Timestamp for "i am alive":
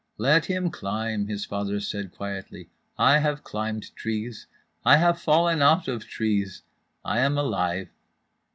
7.05-7.87